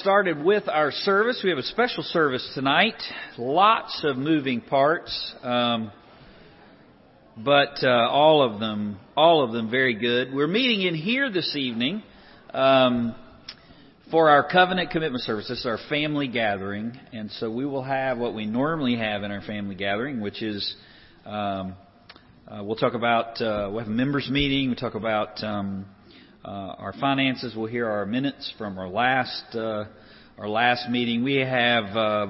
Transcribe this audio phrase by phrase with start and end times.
[0.00, 1.42] started with our service.
[1.44, 2.94] We have a special service tonight.
[3.36, 5.92] Lots of moving parts, um,
[7.36, 10.32] but uh, all of them, all of them very good.
[10.32, 12.02] We're meeting in here this evening
[12.54, 13.14] um,
[14.10, 15.48] for our covenant commitment service.
[15.48, 19.30] This is our family gathering, and so we will have what we normally have in
[19.30, 20.76] our family gathering, which is
[21.26, 21.74] um,
[22.48, 24.70] uh, we'll talk about uh, we'll have a members meeting.
[24.70, 25.84] We talk about um,
[26.44, 27.54] uh, our finances.
[27.54, 29.84] We'll hear our minutes from our last uh,
[30.38, 31.22] our last meeting.
[31.22, 32.26] We have uh,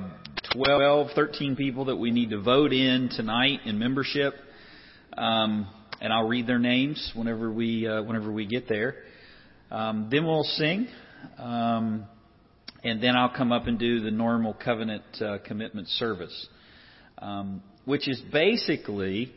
[0.52, 4.34] 12, 13 people that we need to vote in tonight in membership,
[5.16, 5.68] um,
[6.00, 8.96] and I'll read their names whenever we uh, whenever we get there.
[9.70, 10.88] Um, then we'll sing,
[11.38, 12.04] um,
[12.82, 16.48] and then I'll come up and do the normal covenant uh, commitment service,
[17.18, 19.32] um, which is basically.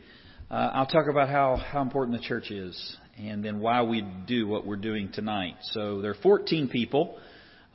[0.50, 4.46] Uh, I'll talk about how, how important the church is and then why we do
[4.46, 5.54] what we're doing tonight.
[5.72, 7.18] So there are 14 people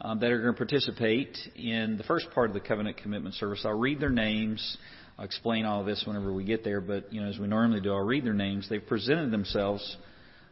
[0.02, 3.62] um, that are going to participate in the first part of the covenant commitment service.
[3.66, 4.78] I'll read their names.
[5.18, 7.92] I'll explain all this whenever we get there, but you know, as we normally do,
[7.92, 8.68] I'll read their names.
[8.70, 9.98] They've presented themselves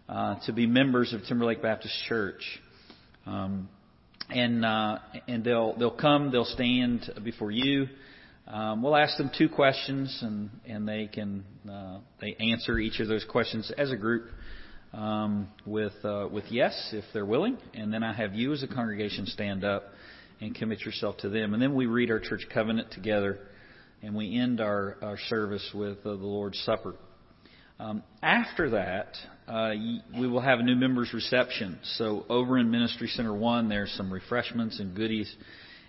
[0.10, 2.42] uh, to be members of Timberlake Baptist Church,
[3.26, 3.70] um,
[4.30, 7.88] and uh, and they'll they'll come, they'll stand before you.
[8.46, 13.08] Um, we'll ask them two questions, and and they can uh, they answer each of
[13.08, 14.26] those questions as a group
[14.94, 18.68] um, with uh, with yes if they're willing, and then I have you as a
[18.68, 19.84] congregation stand up
[20.40, 23.40] and commit yourself to them, and then we read our church covenant together,
[24.02, 26.96] and we end our our service with uh, the Lord's Supper.
[27.80, 29.16] Um, after that,
[29.48, 29.74] uh,
[30.20, 31.78] we will have a new members reception.
[31.98, 35.34] So over in Ministry Center One, there's some refreshments and goodies.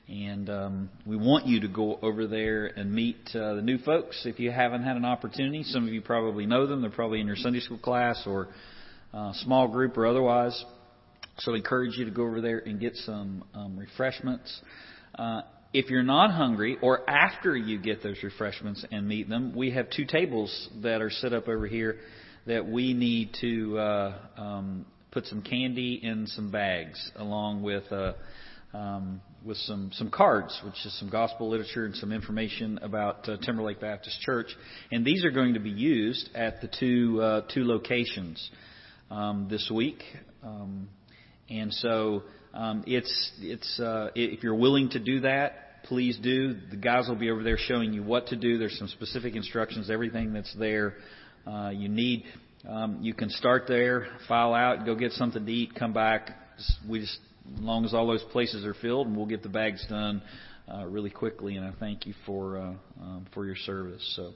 [0.06, 4.22] And um, we want you to go over there and meet uh, the new folks
[4.24, 5.62] if you haven't had an opportunity.
[5.64, 6.80] Some of you probably know them.
[6.80, 8.48] They're probably in your Sunday school class or
[9.12, 10.64] uh, small group or otherwise.
[11.38, 14.60] So I encourage you to go over there and get some um, refreshments.
[15.14, 15.42] Uh,
[15.72, 19.90] if you're not hungry, or after you get those refreshments and meet them, we have
[19.90, 21.98] two tables that are set up over here
[22.46, 28.14] that we need to uh, um, put some candy in some bags, along with uh,
[28.72, 33.36] um, with some some cards, which is some gospel literature and some information about uh,
[33.44, 34.48] Timberlake Baptist Church.
[34.90, 38.50] And these are going to be used at the two uh, two locations
[39.10, 40.02] um, this week.
[40.42, 40.88] Um,
[41.50, 42.22] and so
[42.54, 46.54] um, it's it's uh, if you're willing to do that, please do.
[46.70, 48.58] The guys will be over there showing you what to do.
[48.58, 49.90] There's some specific instructions.
[49.90, 50.94] Everything that's there
[51.46, 52.24] uh, you need.
[52.68, 56.30] Um, you can start there, file out, go get something to eat, come back.
[56.88, 57.18] We just
[57.54, 60.20] as long as all those places are filled, and we'll get the bags done
[60.70, 61.56] uh, really quickly.
[61.56, 64.02] And I thank you for uh, um, for your service.
[64.16, 64.32] So.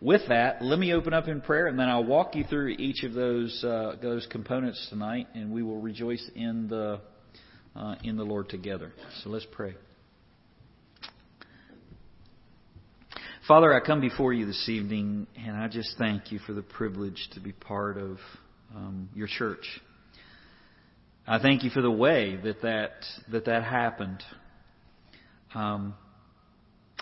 [0.00, 3.02] With that, let me open up in prayer, and then I'll walk you through each
[3.02, 7.00] of those uh, those components tonight, and we will rejoice in the
[7.74, 8.92] uh, in the Lord together.
[9.22, 9.74] So let's pray.
[13.48, 17.28] Father, I come before you this evening, and I just thank you for the privilege
[17.32, 18.18] to be part of
[18.74, 19.64] um, your church.
[21.26, 22.92] I thank you for the way that that
[23.32, 24.22] that, that happened.
[25.54, 25.94] Um,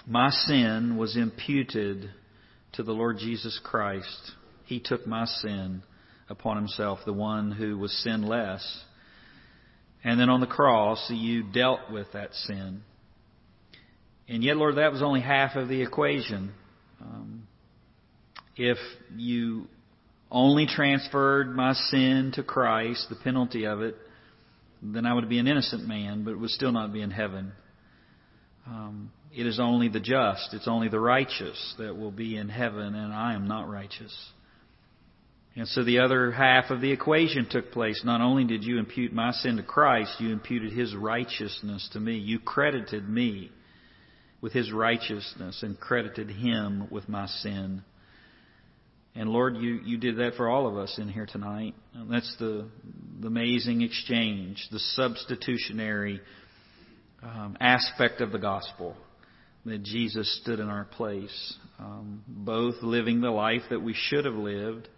[0.06, 2.10] my sin was imputed
[2.74, 4.32] to the Lord Jesus Christ.
[4.64, 5.82] He took my sin
[6.28, 8.84] upon himself, the one who was sinless.
[10.02, 12.82] And then on the cross, you dealt with that sin.
[14.28, 16.52] And yet, Lord, that was only half of the equation.
[17.00, 17.46] Um,
[18.56, 18.78] if
[19.16, 19.66] you
[20.30, 23.96] only transferred my sin to Christ, the penalty of it,
[24.82, 27.52] then I would be an innocent man, but would still not be in heaven.
[28.66, 32.94] Um, it is only the just, it's only the righteous that will be in heaven,
[32.94, 34.14] and I am not righteous.
[35.56, 38.02] And so the other half of the equation took place.
[38.04, 42.16] Not only did you impute my sin to Christ, you imputed his righteousness to me.
[42.16, 43.50] You credited me
[44.40, 47.82] with his righteousness and credited him with my sin.
[49.16, 51.74] And Lord, you, you did that for all of us in here tonight.
[51.94, 52.68] And that's the,
[53.20, 56.20] the amazing exchange, the substitutionary
[57.22, 58.96] um, aspect of the gospel
[59.64, 64.34] that Jesus stood in our place, um, both living the life that we should have
[64.34, 64.88] lived,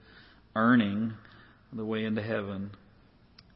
[0.54, 1.12] earning
[1.72, 2.70] the way into heaven,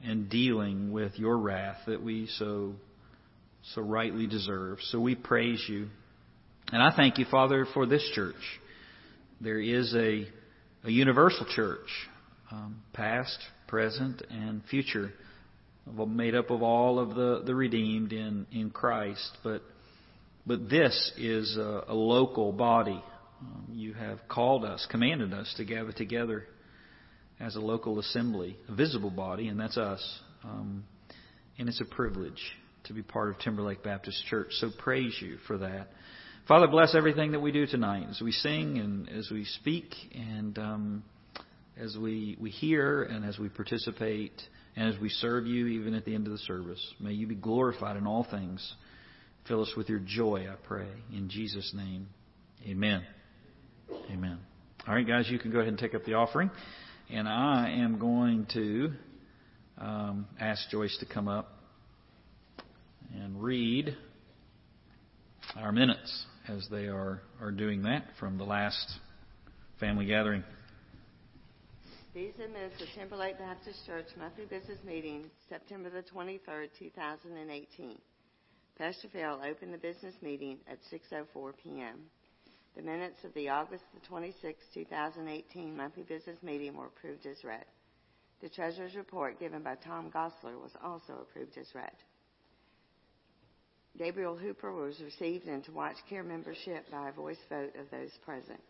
[0.02, 2.74] and dealing with your wrath that we so
[3.74, 4.78] so rightly deserve.
[4.84, 5.88] So we praise you.
[6.72, 8.36] And I thank you, Father, for this church.
[9.40, 10.26] There is a,
[10.84, 11.88] a universal church,
[12.50, 15.12] um, past, present, and future,
[15.86, 19.36] made up of all of the, the redeemed in, in Christ.
[19.42, 19.62] But
[20.50, 23.00] but this is a, a local body.
[23.40, 26.44] Um, you have called us, commanded us to gather together
[27.38, 30.04] as a local assembly, a visible body, and that's us.
[30.42, 30.82] Um,
[31.56, 32.42] and it's a privilege.
[32.86, 34.48] to be part of Timberlake Baptist Church.
[34.54, 35.86] So praise you for that.
[36.48, 40.58] Father, bless everything that we do tonight as we sing and as we speak and
[40.58, 41.04] um,
[41.80, 44.32] as we, we hear and as we participate
[44.74, 46.84] and as we serve you even at the end of the service.
[46.98, 48.74] May you be glorified in all things.
[49.48, 50.86] Fill us with your joy, I pray.
[51.12, 52.08] In Jesus' name,
[52.66, 53.02] amen.
[54.10, 54.38] Amen.
[54.86, 56.50] All right, guys, you can go ahead and take up the offering.
[57.10, 58.92] And I am going to
[59.78, 61.50] um, ask Joyce to come up
[63.14, 63.96] and read
[65.56, 68.86] our minutes as they are, are doing that from the last
[69.80, 70.44] family gathering.
[72.14, 77.98] These are minutes of Timberlake Baptist Church monthly business meeting, September the 23rd, 2018.
[78.80, 81.98] Pastor Phil opened the business meeting at 6.04 p.m.
[82.74, 87.66] The minutes of the August the 26th, 2018 monthly business meeting were approved as read.
[88.40, 91.92] The treasurer's report given by Tom Gosler was also approved as read.
[93.98, 98.62] Gabriel Hooper was received into Watch Care membership by a voice vote of those present.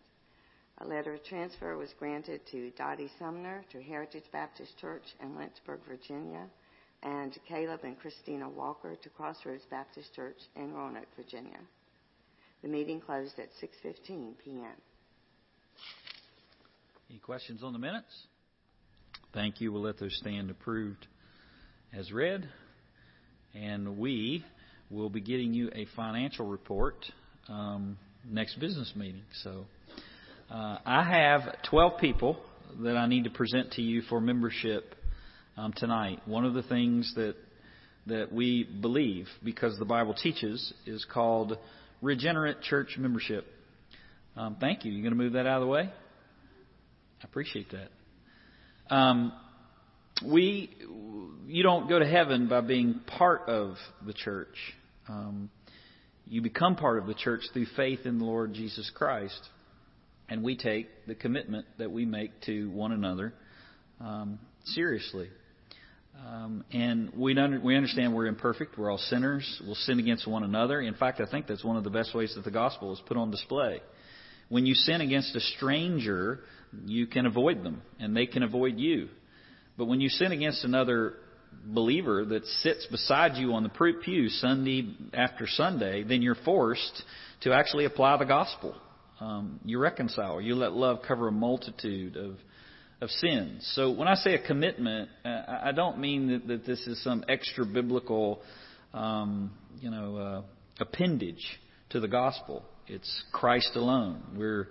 [0.79, 5.79] A letter of transfer was granted to Dottie Sumner to Heritage Baptist Church in Lynchburg,
[5.89, 6.49] Virginia,
[7.03, 11.59] and Caleb and Christina Walker to Crossroads Baptist Church in Roanoke, Virginia.
[12.63, 14.67] The meeting closed at 6:15 p.m.
[17.09, 18.27] Any questions on the minutes?
[19.33, 19.73] Thank you.
[19.73, 21.07] We'll let those stand approved
[21.93, 22.49] as read.
[23.55, 24.45] And we
[24.91, 27.07] will be getting you a financial report
[27.49, 27.97] um,
[28.29, 29.23] next business meeting.
[29.43, 29.67] So
[30.51, 32.39] uh, I have 12 people
[32.83, 34.95] that I need to present to you for membership
[35.57, 36.21] um, tonight.
[36.27, 37.35] One of the things that
[38.07, 41.57] that we believe, because the Bible teaches, is called
[42.03, 43.47] regenerate church membership.
[44.37, 44.93] Um, thank you.
[44.93, 45.83] You going to move that out of the way?
[45.83, 48.95] I appreciate that.
[48.95, 49.33] Um,
[50.27, 50.71] we,
[51.47, 54.57] you don't go to heaven by being part of the church.
[55.09, 55.51] Um,
[56.27, 59.41] you become part of the church through faith in the Lord Jesus Christ,
[60.29, 63.35] and we take the commitment that we make to one another
[64.01, 65.29] um, seriously.
[66.27, 68.77] Um, and we, under, we understand we're imperfect.
[68.77, 69.61] We're all sinners.
[69.65, 70.81] We'll sin against one another.
[70.81, 73.17] In fact, I think that's one of the best ways that the gospel is put
[73.17, 73.81] on display.
[74.49, 76.41] When you sin against a stranger,
[76.85, 79.09] you can avoid them, and they can avoid you.
[79.79, 81.15] But when you sin against another
[81.65, 87.03] believer that sits beside you on the pew Sunday after Sunday, then you're forced
[87.43, 88.75] to actually apply the gospel.
[89.21, 90.41] Um, you reconcile.
[90.41, 92.37] You let love cover a multitude of
[93.01, 93.71] of sins.
[93.75, 97.25] So when I say a commitment, uh, I don't mean that, that this is some
[97.29, 98.43] extra biblical,
[98.93, 100.43] um, you know, uh,
[100.81, 101.45] appendage
[101.91, 102.65] to the gospel.
[102.87, 104.23] It's Christ alone.
[104.37, 104.69] We're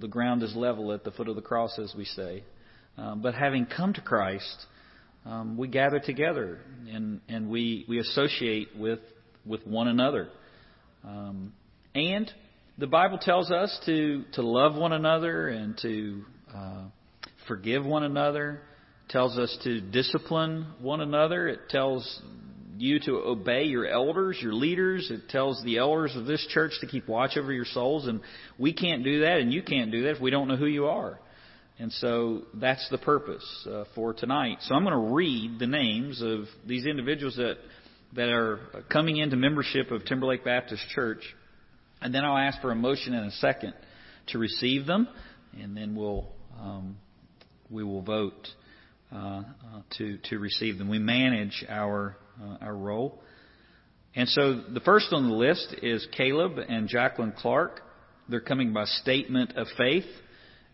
[0.00, 2.42] the ground is level at the foot of the cross, as we say.
[2.96, 4.66] Um, but having come to Christ,
[5.24, 6.60] um, we gather together
[6.90, 9.00] and and we we associate with
[9.44, 10.28] with one another.
[11.04, 11.52] Um,
[11.94, 12.30] and
[12.78, 16.24] the Bible tells us to to love one another and to
[16.54, 16.84] uh,
[17.52, 18.62] forgive one another,
[19.10, 21.48] tells us to discipline one another.
[21.48, 22.22] It tells
[22.78, 25.10] you to obey your elders, your leaders.
[25.10, 28.06] It tells the elders of this church to keep watch over your souls.
[28.06, 28.22] And
[28.58, 30.86] we can't do that, and you can't do that if we don't know who you
[30.86, 31.18] are.
[31.78, 34.58] And so that's the purpose uh, for tonight.
[34.62, 37.56] So I'm going to read the names of these individuals that
[38.14, 38.60] that are
[38.90, 41.22] coming into membership of Timberlake Baptist Church,
[42.00, 43.74] and then I'll ask for a motion in a second
[44.28, 45.08] to receive them,
[45.58, 46.28] and then we'll
[46.60, 46.96] um,
[47.72, 48.48] we will vote
[49.12, 49.42] uh, uh,
[49.98, 50.88] to to receive them.
[50.88, 53.20] We manage our uh, our roll.
[54.14, 57.80] And so the first on the list is Caleb and Jacqueline Clark.
[58.28, 60.04] They're coming by statement of faith,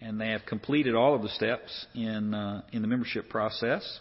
[0.00, 4.00] and they have completed all of the steps in uh, in the membership process.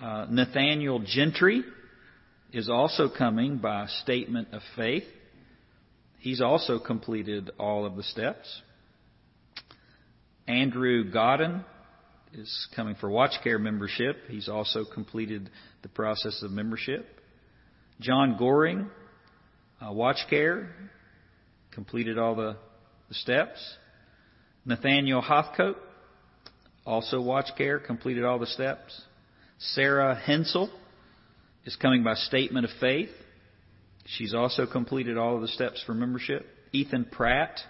[0.00, 1.62] Uh, Nathaniel Gentry
[2.52, 5.04] is also coming by statement of faith.
[6.18, 8.62] He's also completed all of the steps.
[10.48, 11.62] Andrew Godden
[12.32, 14.16] is coming for Watch Care membership.
[14.28, 15.50] He's also completed
[15.82, 17.06] the process of membership.
[18.00, 18.88] John Goring,
[19.80, 20.70] uh, Watch Care,
[21.70, 22.56] completed all the,
[23.08, 23.58] the steps.
[24.64, 25.76] Nathaniel Hothcote,
[26.86, 29.02] also Watch Care, completed all the steps.
[29.58, 30.70] Sarah Hensel
[31.66, 33.10] is coming by statement of faith.
[34.06, 36.46] She's also completed all of the steps for membership.
[36.72, 37.60] Ethan Pratt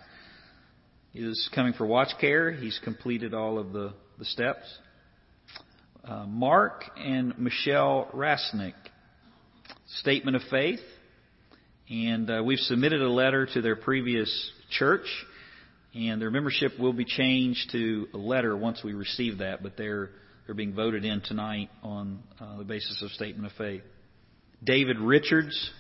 [1.15, 2.53] is coming for watch care.
[2.53, 4.67] He's completed all of the, the steps.
[6.05, 8.75] Uh, Mark and Michelle Rasnick,
[10.01, 10.81] statement of faith.
[11.91, 15.07] And uh, we've submitted a letter to their previous church,
[15.95, 20.11] and their membership will be changed to a letter once we receive that, but they're,
[20.45, 23.83] they're being voted in tonight on uh, the basis of statement of faith.
[24.63, 25.71] David Richards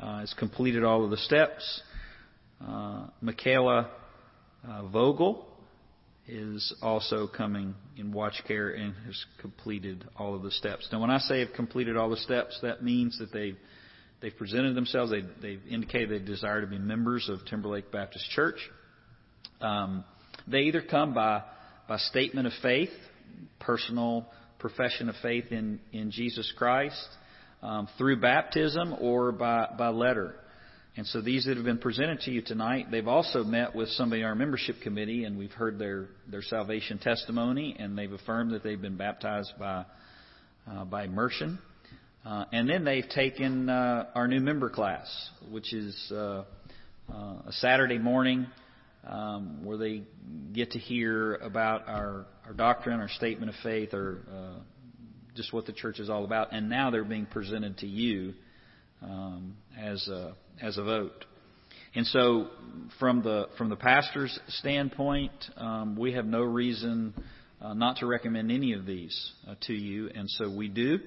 [0.00, 1.82] uh, has completed all of the steps.
[2.64, 3.90] Uh, Michaela
[4.66, 5.46] uh, Vogel
[6.28, 10.88] is also coming in watch care and has completed all of the steps.
[10.92, 13.56] Now, when I say have completed all the steps, that means that they've
[14.20, 15.10] they've presented themselves.
[15.10, 18.58] They, they've indicated they desire to be members of Timberlake Baptist Church.
[19.60, 20.04] Um,
[20.46, 21.42] they either come by
[21.88, 22.90] by statement of faith,
[23.58, 24.26] personal
[24.58, 27.08] profession of faith in in Jesus Christ,
[27.62, 30.36] um, through baptism, or by by letter.
[30.96, 34.22] And so these that have been presented to you tonight, they've also met with somebody
[34.22, 38.64] in our membership committee, and we've heard their, their salvation testimony, and they've affirmed that
[38.64, 39.84] they've been baptized by,
[40.68, 41.58] uh, by immersion.
[42.24, 46.44] Uh, and then they've taken uh, our new member class, which is uh,
[47.08, 47.14] uh,
[47.46, 48.46] a Saturday morning
[49.06, 50.02] um, where they
[50.52, 54.60] get to hear about our, our doctrine, our statement of faith, or uh,
[55.36, 56.52] just what the church is all about.
[56.52, 58.34] And now they're being presented to you
[59.02, 61.24] um, as a as a vote.
[61.94, 62.48] And so,
[62.98, 67.14] from the from the pastor's standpoint, um, we have no reason
[67.60, 71.00] uh, not to recommend any of these uh, to you, and so we do.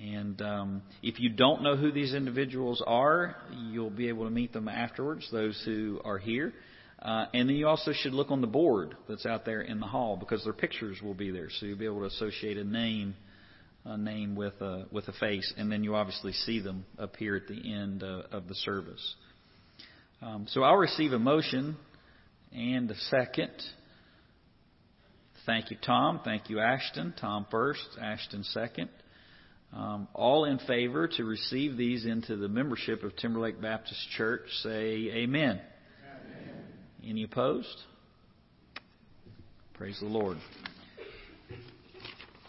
[0.00, 3.36] And um, if you don't know who these individuals are,
[3.70, 5.28] you'll be able to meet them afterwards.
[5.30, 6.52] Those who are here.
[7.00, 9.86] Uh, and then you also should look on the board that's out there in the
[9.86, 13.14] hall because their pictures will be there, so you'll be able to associate a name
[13.84, 17.48] a name with a with a face, and then you obviously see them appear at
[17.48, 19.14] the end uh, of the service.
[20.20, 21.76] Um, so I'll receive a motion
[22.52, 23.50] and a second.
[25.46, 26.20] Thank you, Tom.
[26.24, 27.14] Thank you, Ashton.
[27.20, 28.88] Tom first, Ashton second.
[29.72, 35.10] Um, all in favor to receive these into the membership of Timberlake Baptist Church, say
[35.14, 35.22] amen.
[35.22, 35.60] amen.
[37.04, 37.76] Any opposed?
[39.74, 40.36] Praise the Lord.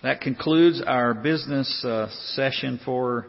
[0.03, 3.27] That concludes our business uh, session for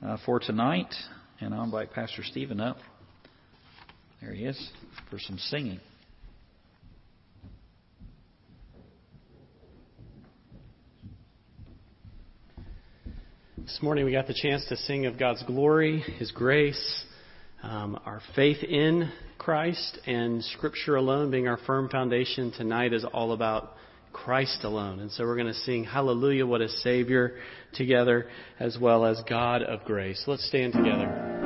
[0.00, 0.94] uh, for tonight,
[1.40, 2.76] and I'll invite Pastor Stephen up.
[4.20, 4.70] There he is
[5.10, 5.80] for some singing.
[13.56, 17.04] This morning we got the chance to sing of God's glory, His grace,
[17.64, 22.52] um, our faith in Christ, and Scripture alone being our firm foundation.
[22.52, 23.72] Tonight is all about
[24.24, 25.00] Christ alone.
[25.00, 27.36] And so we're going to sing Hallelujah, what a Savior
[27.74, 28.26] together,
[28.58, 30.22] as well as God of grace.
[30.26, 31.37] Let's stand together.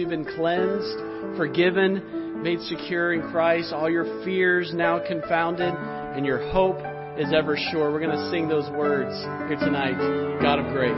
[0.00, 6.50] You've been cleansed, forgiven, made secure in Christ, all your fears now confounded, and your
[6.50, 6.78] hope
[7.18, 7.92] is ever sure.
[7.92, 9.14] We're going to sing those words
[9.46, 9.98] here tonight
[10.40, 10.94] God of grace.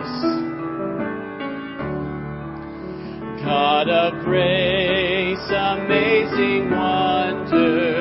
[3.43, 7.92] God of grace, amazing wonder,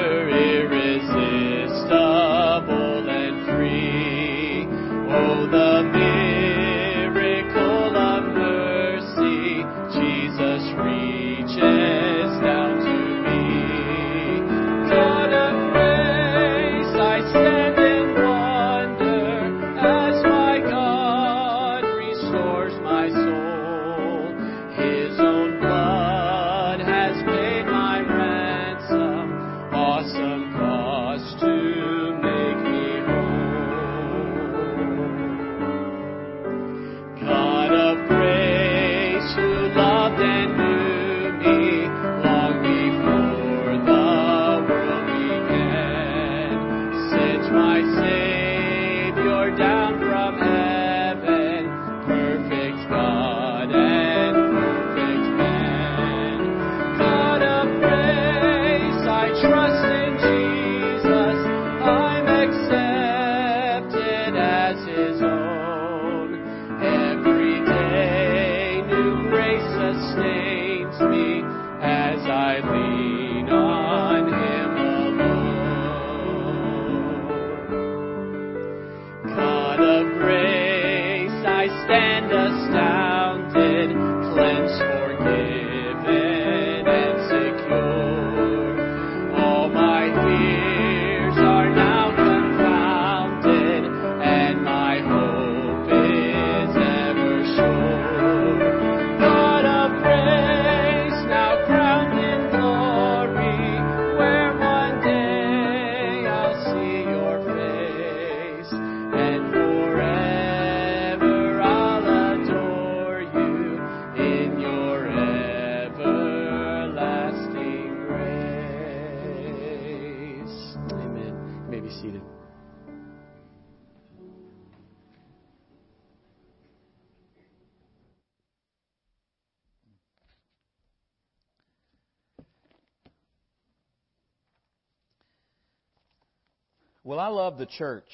[137.52, 138.08] love the church,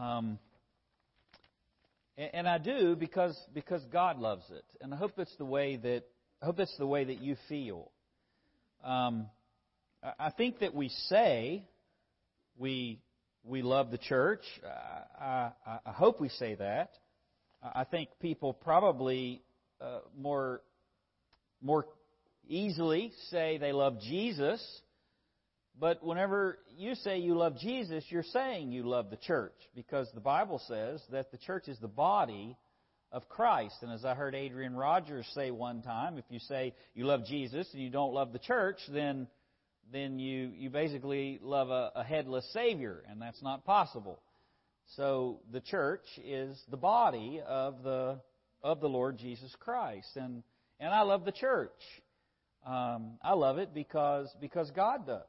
[0.00, 0.38] um,
[2.16, 5.76] and, and I do because because God loves it, and I hope it's the way
[5.76, 6.04] that
[6.40, 7.90] I hope it's the way that you feel.
[8.82, 9.26] Um,
[10.18, 11.68] I think that we say
[12.56, 13.00] we
[13.44, 14.44] we love the church.
[15.20, 16.92] I, I, I hope we say that.
[17.62, 19.42] I think people probably
[19.78, 20.62] uh, more
[21.60, 21.84] more
[22.48, 24.62] easily say they love Jesus
[25.78, 30.20] but whenever you say you love Jesus, you're saying you love the church because the
[30.20, 32.56] Bible says that the church is the body
[33.10, 33.76] of Christ.
[33.82, 37.68] And as I heard Adrian Rogers say one time, if you say you love Jesus
[37.72, 39.26] and you don't love the church, then
[39.92, 44.18] then you, you basically love a, a headless Savior, and that's not possible.
[44.96, 48.20] So the church is the body of the
[48.62, 50.42] of the Lord Jesus Christ, and
[50.80, 51.70] and I love the church.
[52.66, 55.20] Um, I love it because because God does.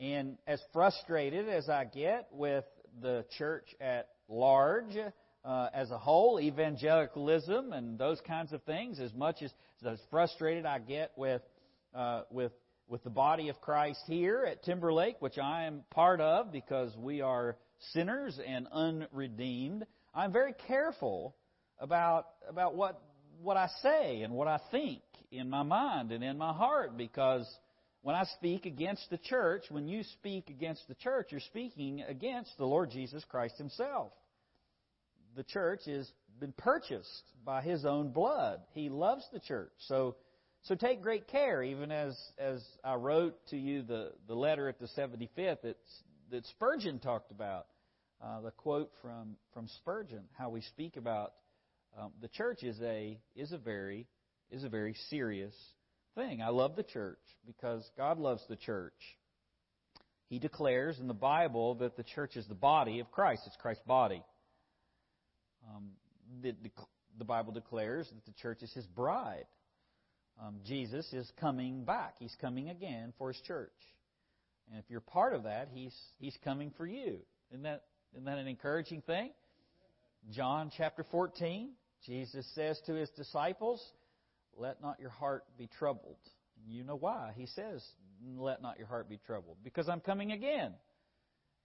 [0.00, 2.64] And as frustrated as I get with
[3.02, 4.96] the church at large,
[5.44, 9.52] uh, as a whole, evangelicalism and those kinds of things, as much as,
[9.84, 11.42] as frustrated I get with
[11.94, 12.52] uh, with
[12.88, 17.20] with the body of Christ here at Timberlake, which I am part of because we
[17.20, 17.56] are
[17.92, 21.36] sinners and unredeemed, I'm very careful
[21.78, 23.02] about about what
[23.42, 27.46] what I say and what I think in my mind and in my heart because
[28.08, 32.56] when I speak against the church, when you speak against the church, you're speaking against
[32.56, 34.12] the Lord Jesus Christ Himself.
[35.36, 38.60] The church has been purchased by His own blood.
[38.72, 39.72] He loves the church.
[39.88, 40.16] So,
[40.62, 44.78] so take great care, even as, as I wrote to you the, the letter at
[44.78, 45.76] the 75th that,
[46.30, 47.66] that Spurgeon talked about.
[48.24, 51.34] Uh, the quote from, from Spurgeon, how we speak about
[52.00, 54.06] um, the church is a, is a very,
[54.50, 55.54] is a very serious
[56.18, 56.42] thing.
[56.42, 58.92] I love the church because God loves the church.
[60.28, 63.42] He declares in the Bible that the church is the body of Christ.
[63.46, 64.22] It's Christ's body.
[65.68, 65.90] Um,
[66.42, 66.54] the,
[67.18, 69.46] the, Bible declares that the church is His bride.
[70.42, 72.14] Um, Jesus is coming back.
[72.18, 73.72] He's coming again for His church.
[74.68, 77.18] And if you're part of that, He's, he's coming for you.
[77.50, 79.30] Isn't that, isn't that an encouraging thing?
[80.32, 81.70] John chapter 14,
[82.04, 83.80] Jesus says to His disciples,
[84.58, 86.18] let not your heart be troubled.
[86.66, 87.32] You know why?
[87.36, 87.82] He says,
[88.36, 89.56] Let not your heart be troubled.
[89.62, 90.74] Because I'm coming again.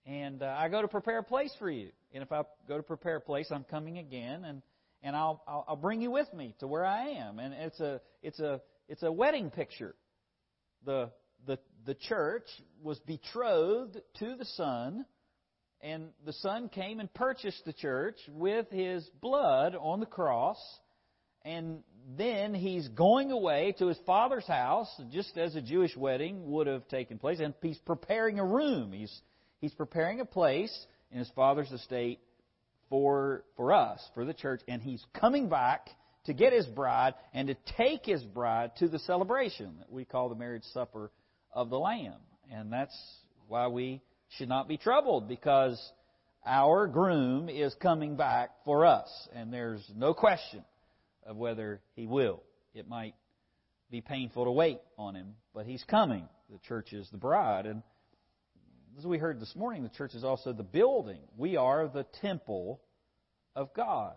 [0.06, 1.90] and uh, I go to prepare a place for you.
[2.12, 4.62] And if I go to prepare a place, I'm coming again, and
[5.02, 7.38] and I'll, I'll I'll bring you with me to where I am.
[7.38, 9.94] And it's a it's a it's a wedding picture.
[10.84, 11.10] The
[11.46, 12.46] the the church
[12.82, 15.04] was betrothed to the Son,
[15.80, 20.58] and the Son came and purchased the church with His blood on the cross.
[21.44, 21.82] And
[22.16, 26.86] then he's going away to his father's house, just as a Jewish wedding would have
[26.88, 28.92] taken place, and he's preparing a room.
[28.92, 29.20] He's
[29.64, 32.20] He's preparing a place in his father's estate
[32.90, 35.88] for, for us, for the church, and he's coming back
[36.26, 40.28] to get his bride and to take his bride to the celebration that we call
[40.28, 41.10] the marriage supper
[41.50, 42.20] of the Lamb.
[42.52, 42.94] And that's
[43.48, 44.02] why we
[44.36, 45.80] should not be troubled because
[46.44, 50.62] our groom is coming back for us, and there's no question
[51.26, 52.42] of whether he will.
[52.74, 53.14] It might
[53.90, 56.28] be painful to wait on him, but he's coming.
[56.50, 57.82] The church is the bride, and
[58.98, 61.20] as we heard this morning, the church is also the building.
[61.36, 62.80] We are the temple
[63.56, 64.14] of God.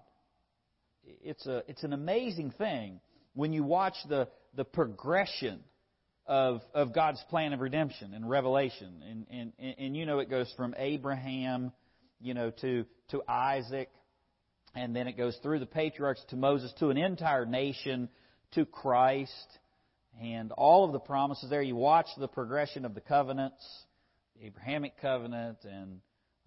[1.04, 3.00] It's, a, it's an amazing thing
[3.34, 5.62] when you watch the, the progression
[6.26, 9.26] of, of God's plan of redemption and revelation.
[9.32, 11.72] And, and, and you know it goes from Abraham,
[12.20, 13.90] you know, to, to Isaac,
[14.78, 18.10] and then it goes through the patriarchs to Moses, to an entire nation,
[18.52, 19.60] to Christ,
[20.22, 21.62] and all of the promises there.
[21.62, 23.64] You watch the progression of the covenants
[24.40, 26.00] the Abrahamic covenant and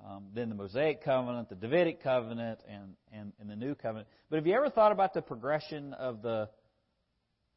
[0.05, 4.09] um, then the Mosaic covenant, the Davidic covenant, and, and, and the New covenant.
[4.31, 6.49] But have you ever thought about the progression of the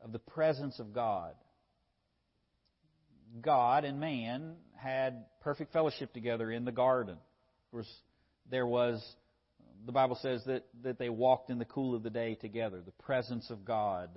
[0.02, 1.34] of the presence of God?
[3.42, 7.14] God and man had perfect fellowship together in the garden.
[7.16, 7.92] Of course,
[8.52, 9.02] there was
[9.86, 13.04] the Bible says that, that they walked in the cool of the day together, the
[13.04, 14.10] presence of God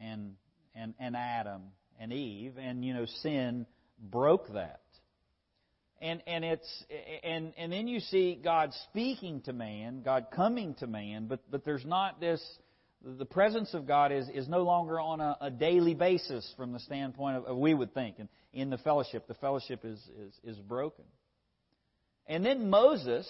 [0.00, 0.34] and
[0.74, 1.62] and, and Adam
[1.98, 3.66] and Eve, and you know, sin
[4.00, 4.80] broke that
[6.00, 6.84] and and it's
[7.24, 11.64] and and then you see God speaking to man, God coming to man, but but
[11.64, 12.42] there's not this.
[13.00, 16.80] The presence of God is, is no longer on a, a daily basis from the
[16.80, 18.18] standpoint of, of, we would think.
[18.18, 21.04] And in the fellowship, the fellowship is, is, is broken.
[22.26, 23.28] And then Moses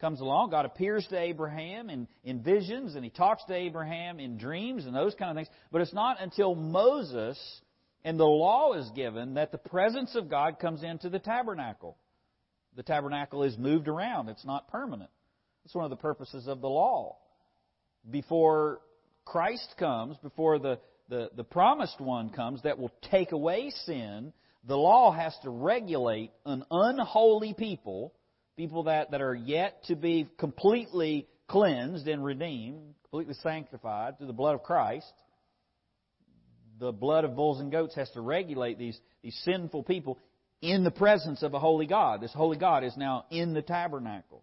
[0.00, 0.50] comes along.
[0.50, 4.94] God appears to Abraham in, in visions, and he talks to Abraham in dreams and
[4.94, 5.48] those kind of things.
[5.70, 7.38] But it's not until Moses
[8.04, 11.96] and the law is given that the presence of God comes into the tabernacle.
[12.76, 15.10] The tabernacle is moved around, it's not permanent.
[15.64, 17.18] That's one of the purposes of the law.
[18.08, 18.80] Before
[19.24, 24.32] Christ comes, before the, the, the promised one comes that will take away sin,
[24.66, 28.14] the law has to regulate an unholy people,
[28.56, 34.32] people that, that are yet to be completely cleansed and redeemed, completely sanctified through the
[34.32, 35.12] blood of Christ
[36.80, 40.18] the blood of bulls and goats has to regulate these, these sinful people
[40.62, 42.20] in the presence of a holy God.
[42.20, 44.42] This holy God is now in the tabernacle.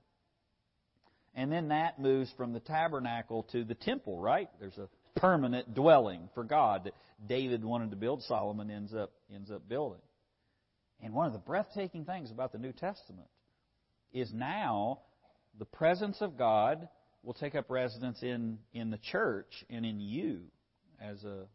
[1.34, 4.50] And then that moves from the tabernacle to the temple, right?
[4.60, 4.88] There's a
[5.20, 6.93] permanent dwelling for God that
[7.28, 10.02] David wanted to build, Solomon ends up ends up building.
[11.02, 13.28] And one of the breathtaking things about the New Testament
[14.13, 15.00] is now
[15.60, 16.88] the presence of God
[17.24, 20.41] will take up residence in, in the church and in you
[21.02, 21.46] as a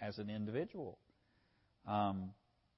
[0.00, 0.98] as an individual.
[1.86, 2.30] Um,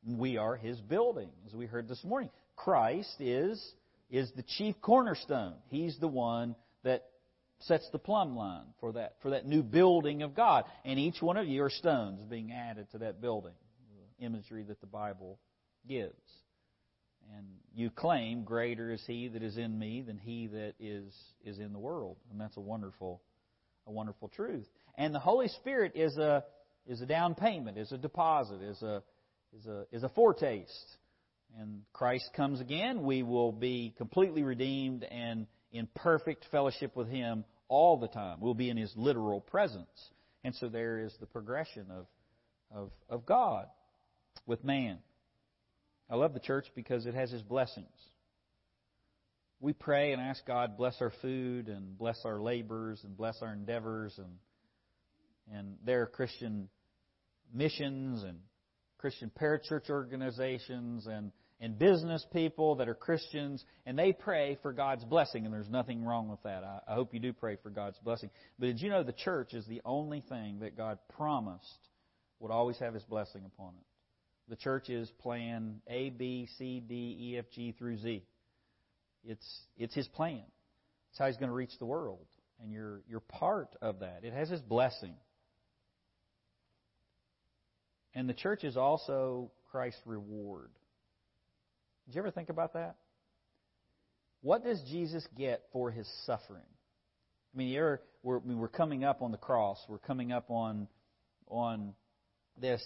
[0.07, 2.31] we are His building, as we heard this morning.
[2.57, 3.63] Christ is
[4.11, 5.55] is the chief cornerstone.
[5.69, 7.05] He's the one that
[7.61, 10.65] sets the plumb line for that for that new building of God.
[10.85, 13.55] And each one of you are stones being added to that building.
[14.19, 15.39] Imagery that the Bible
[15.89, 16.13] gives.
[17.37, 21.13] And you claim, Greater is he that is in me than he that is
[21.45, 22.17] is in the world.
[22.31, 23.23] And that's a wonderful
[23.87, 24.67] a wonderful truth.
[24.97, 26.45] And the Holy Spirit is a
[26.87, 29.03] is a down payment, is a deposit, is a,
[29.57, 30.97] is a, is a foretaste.
[31.59, 37.45] And Christ comes again, we will be completely redeemed and in perfect fellowship with Him
[37.69, 38.39] all the time.
[38.41, 40.11] We'll be in His literal presence.
[40.45, 42.07] And so there is the progression of,
[42.75, 43.67] of, of God
[44.47, 44.99] with man.
[46.13, 47.89] I love the church because it has His blessings.
[49.61, 53.53] We pray and ask God bless our food and bless our labors and bless our
[53.53, 54.29] endeavors and
[55.57, 56.69] and there are Christian
[57.53, 58.39] missions and
[58.99, 65.05] Christian parachurch organizations and, and business people that are Christians, and they pray for God's
[65.05, 66.63] blessing, and there's nothing wrong with that.
[66.63, 68.31] I, I hope you do pray for God's blessing.
[68.59, 71.89] But did you know the church is the only thing that God promised
[72.39, 73.92] would always have His blessing upon it?
[74.49, 78.25] The church is plan A, B, C, D, E, F, G through Z.
[79.25, 80.43] It's, it's His plan.
[81.11, 82.27] It's how He's going to reach the world.
[82.63, 84.21] And you're, you're part of that.
[84.23, 85.15] It has His blessing.
[88.15, 90.71] And the church is also Christ's reward.
[92.07, 92.97] Did you ever think about that?
[94.43, 96.67] What does Jesus get for his suffering?
[97.55, 99.79] I mean, you're, we're, we're coming up on the cross.
[99.89, 100.89] We're coming up on,
[101.49, 101.95] on
[102.61, 102.83] this,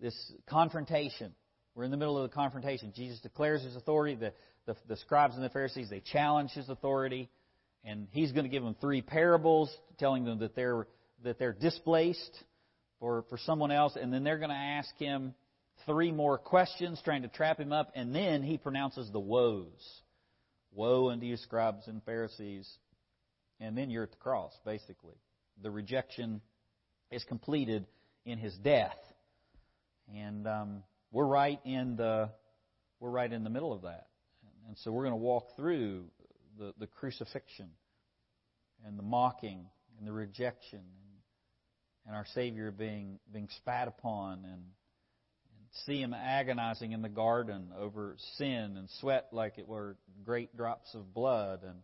[0.00, 1.34] this confrontation.
[1.74, 2.92] We're in the middle of the confrontation.
[2.94, 4.14] Jesus declares his authority.
[4.14, 4.32] The,
[4.66, 7.28] the, the scribes and the Pharisees, they challenge his authority.
[7.84, 10.86] And he's going to give them three parables, telling them that they're,
[11.22, 12.32] that they're displaced
[12.98, 13.96] for, for someone else.
[14.00, 15.34] And then they're going to ask him
[15.84, 17.92] three more questions, trying to trap him up.
[17.94, 20.00] And then he pronounces the woes.
[20.72, 22.68] Woe unto you, scribes and Pharisees.
[23.60, 25.14] And then you're at the cross, basically.
[25.62, 26.40] The rejection
[27.10, 27.86] is completed
[28.24, 28.96] in his death.
[30.14, 32.30] And um, we're right in the
[33.00, 34.06] we're right in the middle of that.
[34.68, 36.04] And so we're going to walk through
[36.58, 37.70] the, the crucifixion
[38.84, 39.66] and the mocking
[39.98, 46.92] and the rejection and, our Savior being being spat upon and, and see him agonizing
[46.92, 51.80] in the garden over sin and sweat like it were great drops of blood and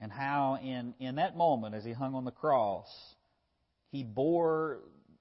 [0.00, 2.86] and how in, in that moment as he hung on the cross
[3.90, 4.78] he bore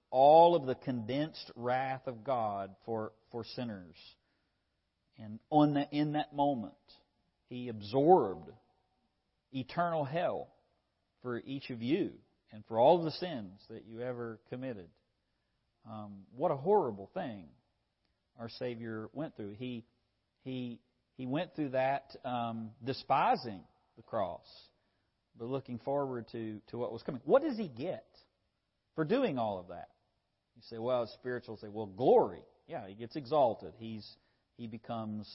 [0.09, 3.95] all of the condensed wrath of God for, for sinners.
[5.17, 6.73] And on the, in that moment,
[7.49, 8.51] he absorbed
[9.51, 10.49] eternal hell
[11.21, 12.11] for each of you
[12.51, 14.87] and for all of the sins that you ever committed.
[15.89, 17.45] Um, what a horrible thing
[18.39, 19.55] our Savior went through.
[19.57, 19.85] He,
[20.43, 20.79] he,
[21.15, 23.61] he went through that um, despising
[23.95, 24.45] the cross,
[25.37, 27.21] but looking forward to, to what was coming.
[27.25, 28.05] What does he get
[28.95, 29.89] for doing all of that?
[30.57, 31.57] You say, well, it's spiritual.
[31.57, 32.41] Say, well, glory.
[32.67, 33.73] Yeah, he gets exalted.
[33.77, 34.05] He's
[34.57, 35.31] he becomes,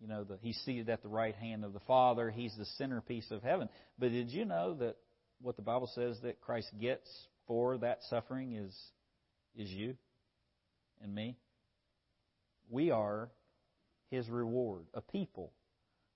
[0.00, 2.30] you know, the, he's seated at the right hand of the Father.
[2.30, 3.68] He's the centerpiece of heaven.
[3.96, 4.96] But did you know that
[5.40, 7.08] what the Bible says that Christ gets
[7.46, 8.76] for that suffering is
[9.56, 9.94] is you
[11.00, 11.36] and me?
[12.68, 13.30] We are
[14.10, 15.52] his reward, a people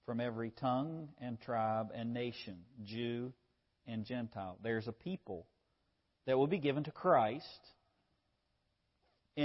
[0.07, 3.33] from every tongue and tribe and nation, Jew
[3.87, 4.59] and Gentile.
[4.61, 5.47] There's a people
[6.27, 7.47] that will be given to Christ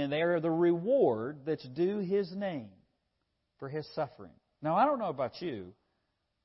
[0.02, 2.68] and they are the reward that's due his name
[3.58, 4.32] for his suffering.
[4.60, 5.72] Now, I don't know about you,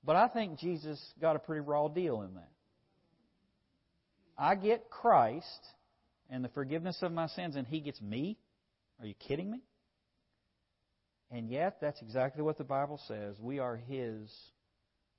[0.06, 2.50] but I think Jesus got a pretty raw deal in that.
[4.38, 5.68] I get Christ
[6.30, 8.38] and the forgiveness of my sins, and he gets me?
[9.02, 9.60] Are you kidding me?
[11.30, 13.36] And yet, that's exactly what the Bible says.
[13.38, 14.34] We are his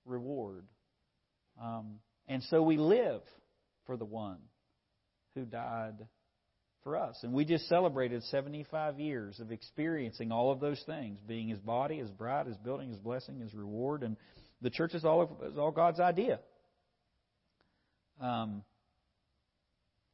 [0.06, 0.64] reward.
[1.62, 3.20] Um, and so we live
[3.86, 4.38] for the one
[5.34, 6.06] who died
[6.82, 7.18] for us.
[7.22, 11.98] And we just celebrated 75 years of experiencing all of those things being His body,
[11.98, 14.02] His bride, His building, His blessing, His reward.
[14.02, 14.16] And
[14.60, 16.40] the church is all, is all God's idea.
[18.20, 18.62] Um,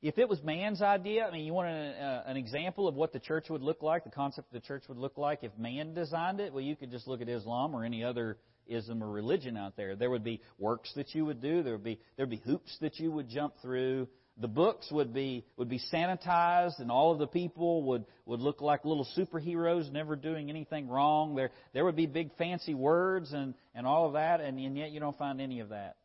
[0.00, 3.12] if it was man's idea, I mean, you want an, uh, an example of what
[3.12, 5.92] the church would look like, the concept of the church would look like if man
[5.92, 6.52] designed it?
[6.52, 9.96] Well, you could just look at Islam or any other ism or religion out there.
[9.96, 11.62] There would be works that you would do.
[11.62, 14.08] There would be there would be hoops that you would jump through
[14.40, 18.60] the books would be would be sanitized and all of the people would would look
[18.60, 21.34] like little superheroes never doing anything wrong.
[21.34, 24.92] There there would be big fancy words and and all of that and, and yet
[24.92, 25.96] you don't find any of that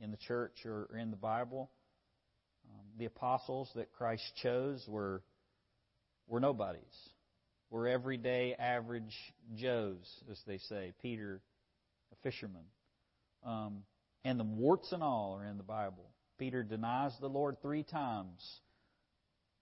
[0.00, 1.70] in the church or, in the bible.
[2.72, 5.22] Um, the apostles that christ chose were
[6.28, 6.82] were nobodies.
[7.70, 9.16] Were everyday average
[9.56, 11.40] joes as they say peter
[12.12, 12.64] a fisherman.
[13.44, 13.82] Um,
[14.24, 16.11] and the warts and all are in the bible
[16.42, 18.44] Peter denies the Lord three times.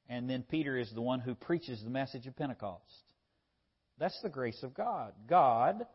[0.08, 2.80] And then Peter is the one who preaches the message of Pentecost.
[3.98, 5.12] That's the grace of God.
[5.28, 5.86] God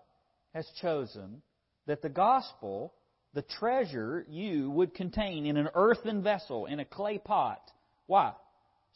[0.54, 1.42] has chosen
[1.88, 2.94] that the gospel,
[3.34, 7.64] the treasure you would contain in an earthen vessel, in a clay pot.
[8.06, 8.34] Why?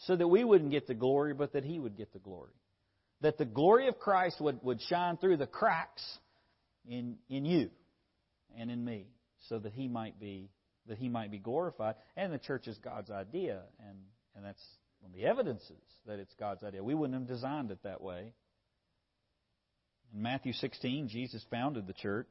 [0.06, 2.54] So that we wouldn't get the glory, but that He would get the glory.
[3.22, 6.04] That the glory of Christ would, would shine through the cracks
[6.88, 7.72] in, in you
[8.56, 9.08] and in me,
[9.48, 10.52] so that He might be
[10.88, 11.96] that he might be glorified.
[12.16, 13.98] And the church is God's idea, and,
[14.36, 14.64] and that's
[15.00, 16.84] one of the evidences that it's God's idea.
[16.84, 18.34] We wouldn't have designed it that way.
[20.14, 22.30] In Matthew 16, Jesus founded the church.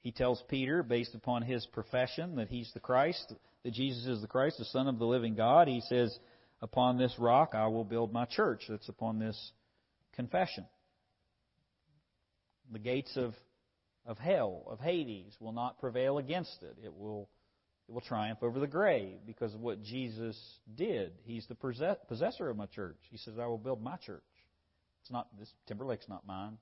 [0.00, 3.32] He tells Peter, based upon his profession, that he's the Christ,
[3.64, 5.66] that Jesus is the Christ, the Son of the living God.
[5.66, 6.16] He says,
[6.62, 8.62] Upon this rock I will build my church.
[8.68, 9.52] That's upon this
[10.14, 10.64] confession.
[12.72, 13.34] The gates of
[14.06, 16.76] of hell, of Hades, will not prevail against it.
[16.82, 17.28] It will,
[17.88, 20.38] it will triumph over the grave because of what Jesus
[20.74, 21.12] did.
[21.24, 21.54] He's the
[22.08, 22.98] possessor of my church.
[23.10, 24.22] He says, I will build my church.
[25.02, 26.58] It's not, this Timberlake's not mine.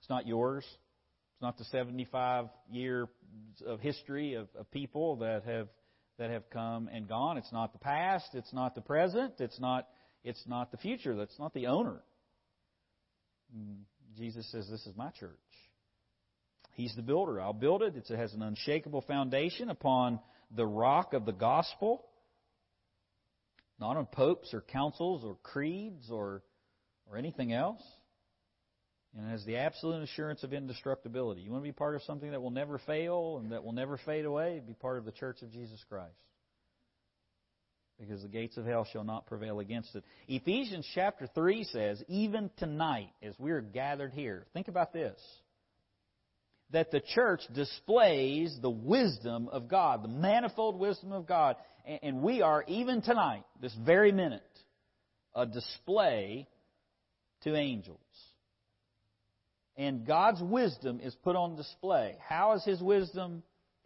[0.00, 0.64] It's not yours.
[0.64, 3.08] It's not the 75 year
[3.66, 5.68] of history of, of people that have,
[6.18, 7.38] that have come and gone.
[7.38, 8.26] It's not the past.
[8.34, 9.34] It's not the present.
[9.38, 9.88] It's not,
[10.22, 11.16] it's not the future.
[11.16, 12.02] That's not the owner.
[13.56, 13.78] Mm,
[14.16, 15.30] Jesus says, This is my church.
[16.74, 17.40] He's the builder.
[17.40, 17.96] I'll build it.
[17.96, 20.20] It has an unshakable foundation upon
[20.54, 22.04] the rock of the gospel,
[23.78, 26.42] not on popes or councils or creeds or,
[27.10, 27.82] or anything else.
[29.16, 31.40] And it has the absolute assurance of indestructibility.
[31.40, 33.98] You want to be part of something that will never fail and that will never
[33.98, 34.62] fade away?
[34.64, 36.14] Be part of the church of Jesus Christ.
[37.98, 40.04] Because the gates of hell shall not prevail against it.
[40.28, 45.20] Ephesians chapter 3 says, even tonight, as we're gathered here, think about this
[46.72, 51.56] that the church displays the wisdom of God, the manifold wisdom of God.
[52.02, 54.42] And we are, even tonight, this very minute,
[55.34, 56.46] a display
[57.42, 57.98] to angels.
[59.76, 62.16] And God's wisdom is put on display.
[62.28, 63.42] How is His wisdom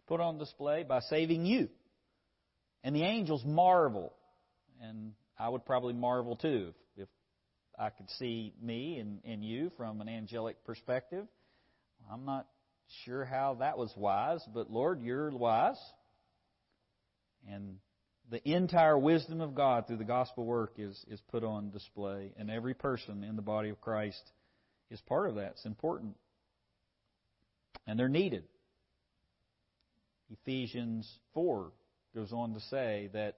[0.07, 0.83] put on display?
[0.83, 1.69] By saving you.
[2.83, 4.13] And the angels marvel.
[4.81, 7.07] And I would probably marvel too if,
[7.77, 11.25] I could see me and, and you from an angelic perspective.
[12.11, 12.47] I'm not
[13.03, 15.79] sure how that was wise, but Lord, you're wise.
[17.49, 17.77] And
[18.29, 22.33] the entire wisdom of God through the gospel work is, is put on display.
[22.37, 24.31] And every person in the body of Christ
[24.89, 25.51] is part of that.
[25.51, 26.15] It's important.
[27.85, 28.45] And they're needed.
[30.31, 31.71] Ephesians 4
[32.15, 33.37] goes on to say that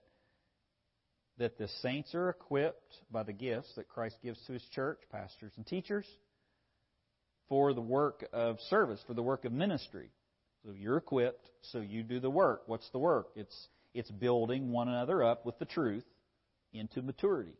[1.38, 5.52] that the saints are equipped by the gifts that Christ gives to his church, pastors
[5.56, 6.08] and teachers,
[7.50, 10.10] for the work of service, for the work of ministry.
[10.66, 12.64] So you're equipped, so you do the work.
[12.66, 13.30] What's the work?
[13.36, 16.06] It's it's building one another up with the truth
[16.74, 17.56] into maturity.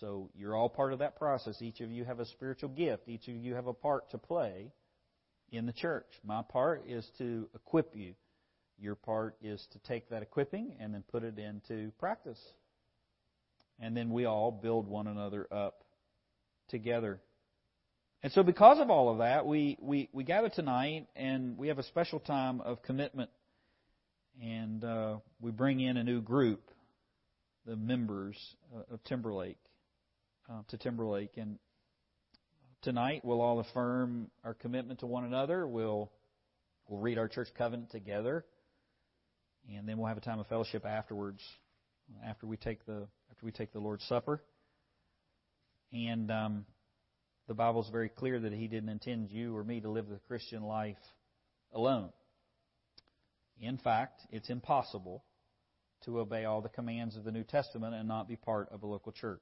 [0.00, 1.60] So you're all part of that process.
[1.60, 3.08] Each of you have a spiritual gift.
[3.08, 4.72] Each of you have a part to play
[5.50, 6.06] in the church.
[6.24, 8.14] My part is to equip you.
[8.78, 12.40] Your part is to take that equipping and then put it into practice.
[13.80, 15.84] And then we all build one another up
[16.68, 17.20] together.
[18.22, 21.78] And so, because of all of that, we, we, we gather tonight and we have
[21.78, 23.30] a special time of commitment.
[24.42, 26.70] And uh, we bring in a new group,
[27.66, 28.36] the members
[28.74, 29.58] uh, of Timberlake,
[30.50, 31.36] uh, to Timberlake.
[31.36, 31.58] And
[32.82, 35.66] tonight we'll all affirm our commitment to one another.
[35.66, 36.10] We'll,
[36.88, 38.44] we'll read our church covenant together.
[39.74, 41.42] And then we'll have a time of fellowship afterwards,
[42.24, 44.42] after we take the, after we take the Lord's Supper.
[45.92, 46.66] And um,
[47.48, 50.18] the Bible is very clear that He didn't intend you or me to live the
[50.26, 50.96] Christian life
[51.72, 52.10] alone.
[53.60, 55.24] In fact, it's impossible
[56.04, 58.86] to obey all the commands of the New Testament and not be part of a
[58.86, 59.40] local church.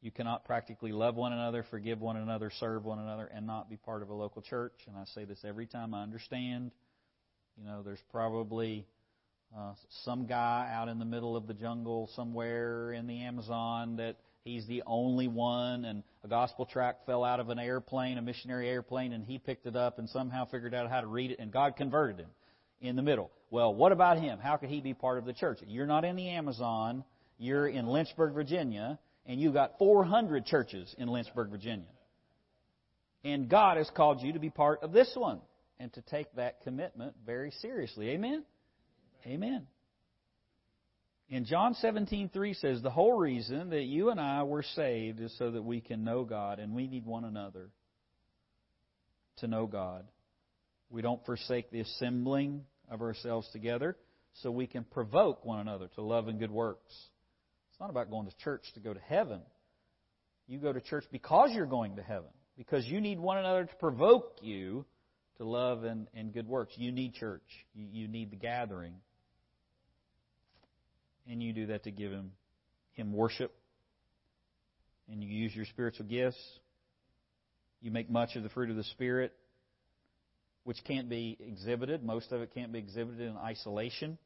[0.00, 3.76] You cannot practically love one another, forgive one another, serve one another, and not be
[3.76, 4.74] part of a local church.
[4.88, 6.72] And I say this every time I understand.
[7.56, 8.86] You know, there's probably
[9.56, 14.16] uh, some guy out in the middle of the jungle somewhere in the Amazon that
[14.44, 18.68] He's the only one, and a gospel tract fell out of an airplane, a missionary
[18.68, 21.52] airplane, and he picked it up and somehow figured out how to read it, and
[21.52, 22.30] God converted him
[22.80, 23.30] in the middle.
[23.50, 24.40] Well, what about him?
[24.40, 25.60] How could he be part of the church?
[25.66, 27.04] You're not in the Amazon,
[27.38, 31.86] you're in Lynchburg, Virginia, and you've got 400 churches in Lynchburg, Virginia.
[33.24, 35.40] And God has called you to be part of this one
[35.78, 38.10] and to take that commitment very seriously.
[38.10, 38.44] Amen?
[39.24, 39.66] Amen.
[41.32, 45.52] In John 17:3 says the whole reason that you and I were saved is so
[45.52, 47.70] that we can know God and we need one another
[49.38, 50.06] to know God.
[50.90, 53.96] We don't forsake the assembling of ourselves together
[54.42, 56.92] so we can provoke one another to love and good works.
[57.70, 59.40] It's not about going to church to go to heaven.
[60.46, 63.76] You go to church because you're going to heaven, because you need one another to
[63.76, 64.84] provoke you
[65.38, 66.74] to love and, and good works.
[66.76, 67.40] You need church.
[67.74, 68.96] You, you need the gathering
[71.28, 72.32] and you do that to give him
[72.92, 73.54] him worship.
[75.10, 76.40] And you use your spiritual gifts.
[77.80, 79.32] You make much of the fruit of the spirit
[80.64, 82.04] which can't be exhibited.
[82.04, 84.18] Most of it can't be exhibited in isolation.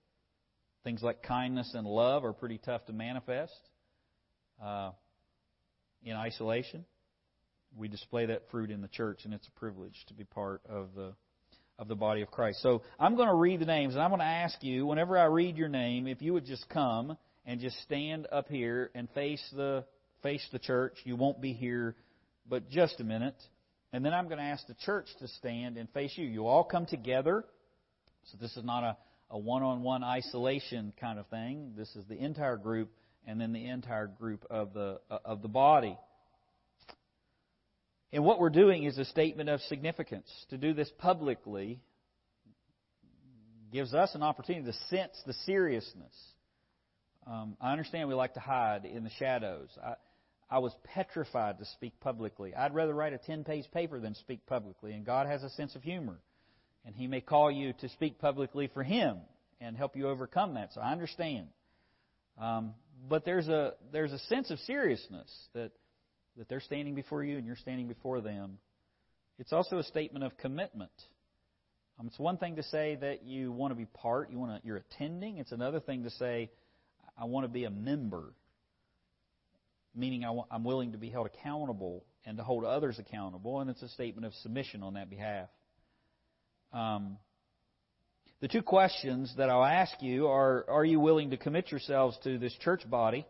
[0.84, 3.58] Things like kindness and love are pretty tough to manifest
[4.62, 4.90] uh,
[6.04, 6.84] in isolation.
[7.76, 10.90] We display that fruit in the church and it's a privilege to be part of
[10.94, 11.14] the
[11.78, 12.62] of the body of Christ.
[12.62, 15.24] So I'm going to read the names, and I'm going to ask you, whenever I
[15.24, 19.42] read your name, if you would just come and just stand up here and face
[19.54, 19.84] the
[20.22, 20.94] face the church.
[21.04, 21.94] You won't be here,
[22.48, 23.36] but just a minute.
[23.92, 26.26] And then I'm going to ask the church to stand and face you.
[26.26, 27.44] You all come together.
[28.24, 28.96] So this is not a,
[29.30, 31.74] a one-on-one isolation kind of thing.
[31.76, 32.90] This is the entire group,
[33.26, 35.96] and then the entire group of the of the body.
[38.16, 40.26] And what we're doing is a statement of significance.
[40.48, 41.82] To do this publicly
[43.70, 46.14] gives us an opportunity to sense the seriousness.
[47.26, 49.68] Um, I understand we like to hide in the shadows.
[49.84, 49.96] I,
[50.48, 52.54] I was petrified to speak publicly.
[52.54, 55.76] I'd rather write a 10 page paper than speak publicly, and God has a sense
[55.76, 56.18] of humor.
[56.86, 59.18] And He may call you to speak publicly for Him
[59.60, 60.72] and help you overcome that.
[60.72, 61.48] So I understand.
[62.40, 62.72] Um,
[63.10, 65.72] but there's a there's a sense of seriousness that
[66.36, 68.58] that they're standing before you and you're standing before them.
[69.38, 70.90] It's also a statement of commitment.
[71.98, 74.66] Um, it's one thing to say that you want to be part, you want to,
[74.66, 75.38] you're attending.
[75.38, 76.50] It's another thing to say,
[77.18, 78.34] I want to be a member,
[79.94, 83.82] meaning I am willing to be held accountable and to hold others accountable, and it's
[83.82, 85.48] a statement of submission on that behalf.
[86.72, 87.16] Um,
[88.40, 92.38] the two questions that I'll ask you are Are you willing to commit yourselves to
[92.38, 93.26] this church body?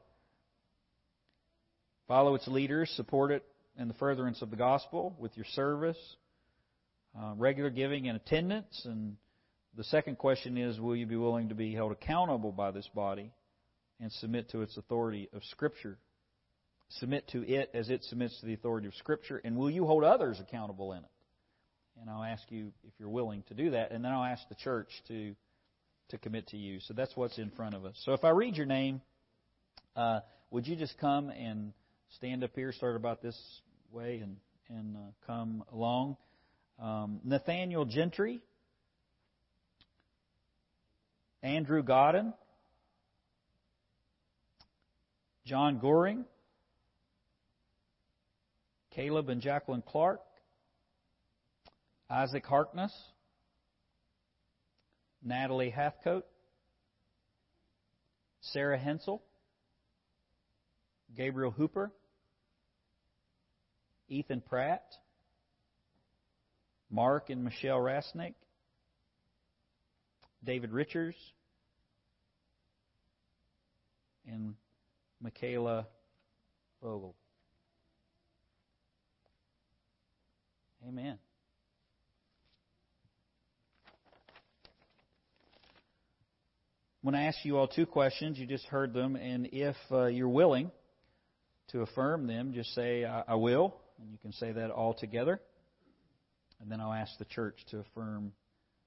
[2.09, 3.45] Follow its leaders, support it
[3.79, 5.99] in the furtherance of the gospel with your service,
[7.19, 8.83] uh, regular giving and attendance.
[8.85, 9.17] And
[9.77, 13.33] the second question is Will you be willing to be held accountable by this body
[14.01, 15.99] and submit to its authority of Scripture?
[16.91, 19.41] Submit to it as it submits to the authority of Scripture.
[19.45, 21.11] And will you hold others accountable in it?
[22.01, 23.91] And I'll ask you if you're willing to do that.
[23.91, 25.35] And then I'll ask the church to,
[26.11, 26.79] to commit to you.
[26.81, 28.01] So that's what's in front of us.
[28.05, 29.01] So if I read your name,
[29.97, 31.73] uh, would you just come and
[32.11, 33.37] stand up here, start about this
[33.91, 34.37] way, and,
[34.69, 36.17] and uh, come along?
[36.81, 38.41] Um, Nathaniel Gentry,
[41.43, 42.35] Andrew Godden,
[45.45, 46.25] John Goring,
[48.91, 50.21] Caleb and Jacqueline Clark,
[52.11, 52.93] Isaac Harkness,
[55.23, 56.23] Natalie Hathcote,
[58.41, 59.23] Sarah Hensel,
[61.17, 61.91] Gabriel Hooper,
[64.09, 64.85] Ethan Pratt,
[66.91, 68.35] Mark and Michelle Rasnick,
[70.45, 71.17] David Richards,
[74.27, 74.55] and
[75.21, 75.87] Michaela
[76.83, 77.14] Vogel.
[80.87, 81.19] Amen.
[87.03, 88.39] I'm going to ask you all two questions.
[88.39, 90.71] You just heard them, and if uh, you're willing
[91.69, 95.41] to affirm them, just say, I, I will, and you can say that all together.
[96.61, 98.33] And then I'll ask the church to affirm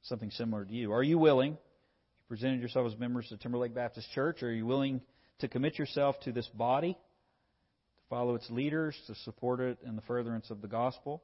[0.04, 0.92] something similar to you.
[0.92, 1.52] Are you willing?
[1.52, 4.42] You presented yourself as members of Timberlake Baptist Church.
[4.44, 5.02] Are you willing
[5.40, 10.02] to commit yourself to this body, to follow its leaders, to support it in the
[10.04, 11.24] furtherance of the gospel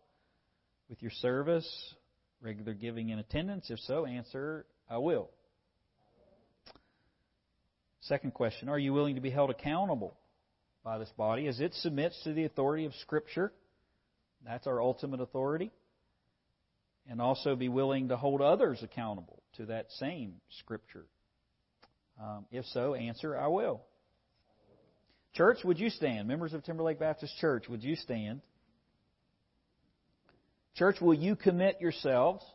[0.90, 1.68] with your service,
[2.42, 3.70] regular giving and attendance?
[3.70, 5.30] If so, answer, I will.
[8.02, 10.16] Second question Are you willing to be held accountable
[10.86, 13.52] by this body as it submits to the authority of Scripture?
[14.46, 15.72] That's our ultimate authority.
[17.10, 21.06] And also be willing to hold others accountable to that same Scripture.
[22.22, 23.82] Um, if so, answer I will.
[25.34, 26.28] Church, would you stand?
[26.28, 28.42] Members of Timberlake Baptist Church, would you stand?
[30.76, 32.46] Church, will you commit yourselves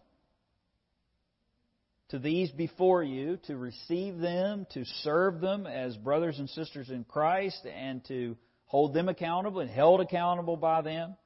[2.10, 7.04] to these before you, to receive them, to serve them as brothers and sisters in
[7.04, 8.36] Christ, and to
[8.66, 11.16] hold them accountable and held accountable by them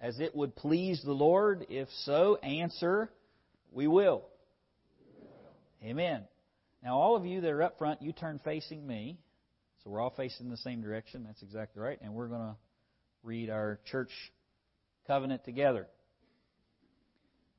[0.00, 1.66] as it would please the Lord?
[1.68, 3.10] If so, answer,
[3.72, 4.24] we will.
[5.82, 6.22] Amen.
[6.82, 9.18] Now, all of you that are up front, you turn facing me.
[9.82, 11.24] So we're all facing the same direction.
[11.24, 11.98] That's exactly right.
[12.02, 12.56] And we're going to
[13.22, 14.10] read our church
[15.06, 15.86] covenant together.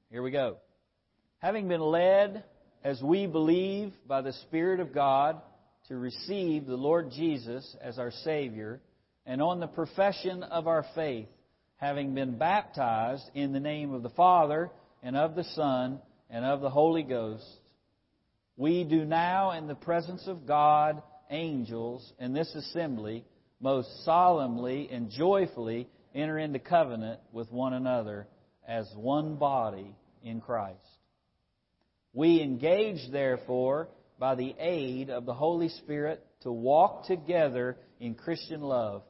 [0.09, 0.57] Here we go
[1.39, 2.43] having been led,
[2.83, 5.41] as we believe, by the Spirit of God
[5.87, 8.79] to receive the Lord Jesus as our Savior,
[9.25, 11.27] and on the profession of our faith,
[11.77, 14.69] having been baptized in the name of the Father,
[15.01, 17.45] and of the Son, and of the Holy Ghost,
[18.57, 23.23] we do now, in the presence of God, angels, and this assembly,
[23.61, 28.27] most solemnly and joyfully enter into covenant with one another
[28.67, 30.98] as one body in Christ.
[32.13, 38.61] We engage, therefore, by the aid of the Holy Spirit to walk together in Christian
[38.61, 39.03] love,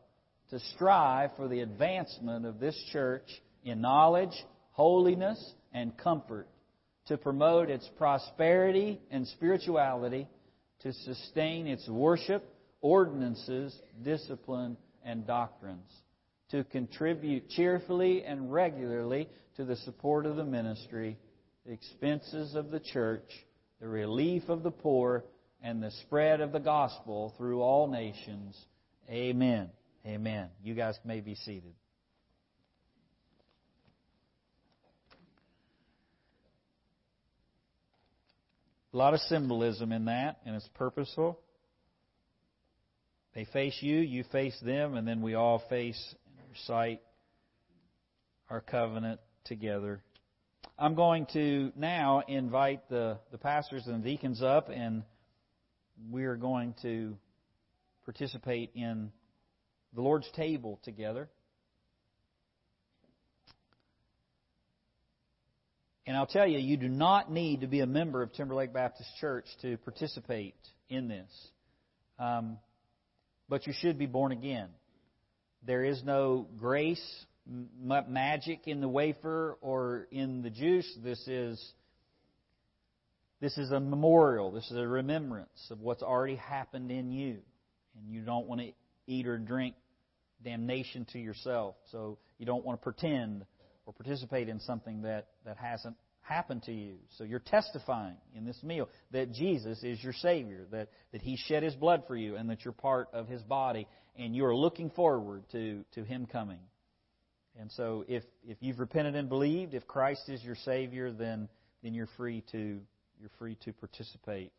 [0.50, 3.28] to strive for the advancement of this church
[3.64, 4.34] in knowledge,
[4.72, 6.47] holiness, and comfort,
[7.08, 10.28] to promote its prosperity and spirituality,
[10.82, 12.43] to sustain its worship,
[12.82, 15.91] ordinances, discipline, and doctrines,
[16.52, 21.18] to contribute cheerfully and regularly to the support of the ministry
[21.70, 23.30] the expenses of the church,
[23.80, 25.24] the relief of the poor,
[25.61, 28.57] and the spread of the gospel through all nations.
[29.07, 29.70] Amen.
[30.03, 30.49] Amen.
[30.63, 31.76] You guys may be seated.
[38.91, 41.39] A lot of symbolism in that, and it's purposeful.
[43.36, 47.01] They face you, you face them, and then we all face and recite
[48.49, 50.01] our covenant together
[50.82, 55.04] I'm going to now invite the, the pastors and deacons up, and
[56.10, 57.18] we are going to
[58.06, 59.12] participate in
[59.94, 61.28] the Lord's table together.
[66.08, 69.10] And I'll tell you, you do not need to be a member of Timberlake Baptist
[69.20, 70.56] Church to participate
[70.88, 71.30] in this.
[72.18, 72.58] Um,
[73.50, 74.70] but you should be born again.
[75.68, 77.26] There is no grace,
[78.08, 80.91] magic in the wafer or in the juice.
[81.04, 81.74] This is
[83.41, 84.52] this is a memorial.
[84.52, 87.38] This is a remembrance of what's already happened in you,
[87.97, 88.72] and you don't want to
[89.08, 89.76] eat or drink
[90.43, 91.76] damnation to yourself.
[91.91, 93.45] So you don't want to pretend
[93.86, 96.95] or participate in something that, that hasn't happened to you.
[97.18, 101.64] So you're testifying in this meal that Jesus is your Savior, that, that He shed
[101.64, 103.88] His blood for you, and that you're part of His body,
[104.18, 106.60] and you're looking forward to, to Him coming.
[107.60, 111.49] And so if, if you've repented and believed, if Christ is your Savior, then,
[111.84, 112.80] then you're free to
[113.20, 114.53] you're free to participate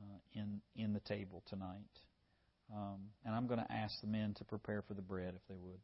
[0.00, 1.80] uh, in in the table tonight.
[2.72, 5.56] Um, and I'm going to ask the men to prepare for the bread if they
[5.56, 5.80] would.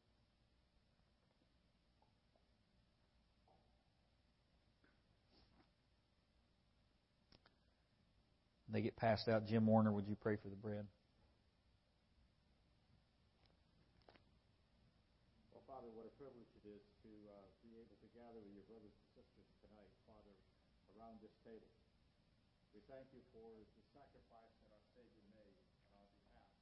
[8.72, 9.47] they get passed out.
[9.47, 10.87] Jim Warner, would you pray for the bread?
[15.51, 17.35] Well, Father, what a privilege it is to uh,
[17.66, 20.35] be able to gather with your brothers and sisters tonight, Father,
[20.95, 21.66] around this table.
[22.70, 25.59] We thank you for the sacrifice that our Savior made
[25.99, 26.55] on our behalf.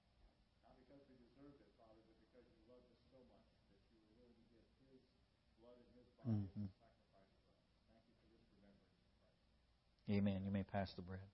[0.65, 3.95] Not because we deserved it, Father, but because you loved us so much that you
[3.95, 5.07] were willing to give His
[5.63, 6.67] blood and His body mm-hmm.
[6.67, 7.63] as a sacrifice for us.
[7.87, 8.91] Thank you for this remembrance.
[10.11, 10.43] Amen.
[10.43, 11.31] You may pass the bread.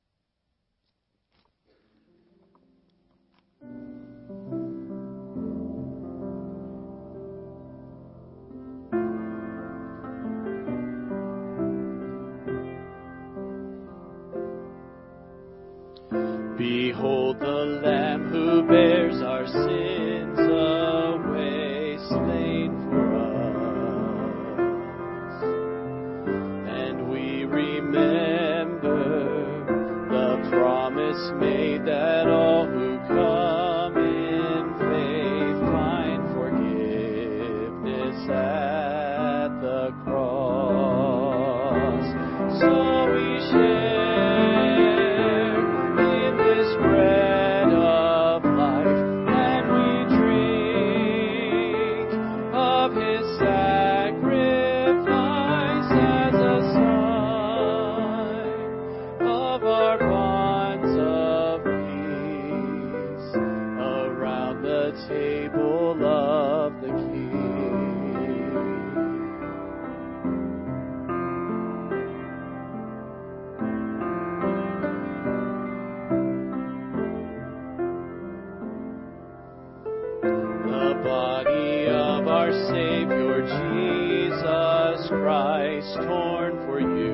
[85.45, 87.13] Christ, torn for you.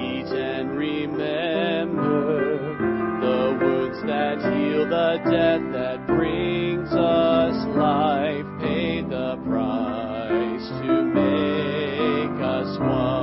[0.00, 2.40] Eat and remember
[3.20, 12.40] the wounds that heal, the death that brings us life, paid the price to make
[12.40, 13.17] us one.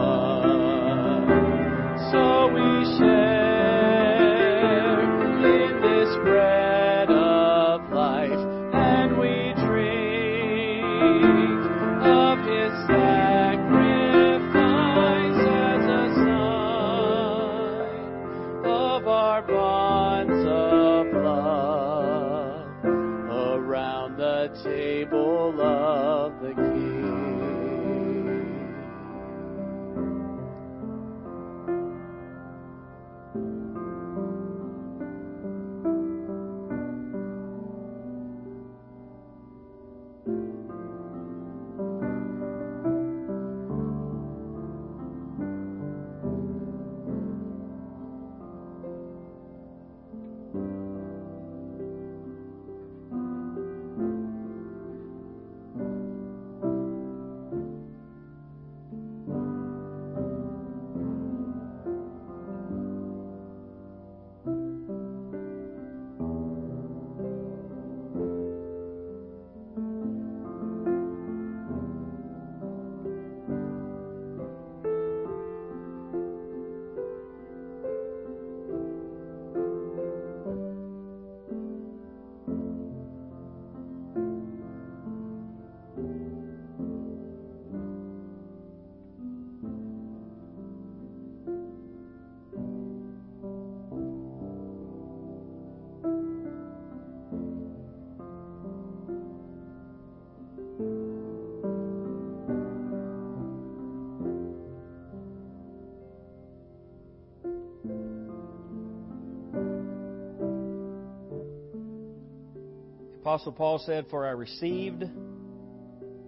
[113.25, 115.03] Apostle Paul said, For I received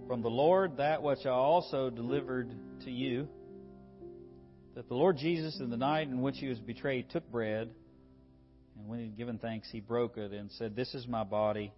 [0.08, 2.50] from the Lord that which I also delivered
[2.86, 3.28] to you,
[4.74, 7.70] that the Lord Jesus, in the night in which he was betrayed, took bread,
[8.76, 11.72] and when he had given thanks, he broke it and said, This is my body,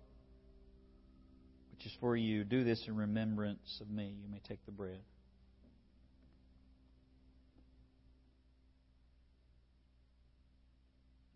[1.73, 2.43] which is for you.
[2.43, 4.15] Do this in remembrance of me.
[4.23, 5.01] You may take the bread.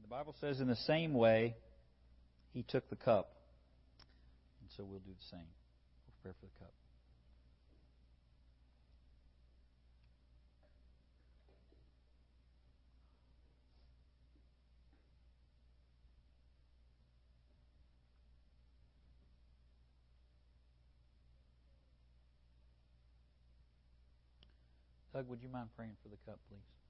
[0.01, 1.55] The Bible says, in the same way,
[2.55, 3.30] he took the cup.
[4.76, 5.38] So we'll do the same.
[5.38, 6.72] We'll prepare for the cup.
[25.12, 26.84] Doug, would you mind praying for the cup, please?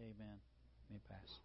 [0.00, 0.38] Amen.
[0.90, 1.40] May pass.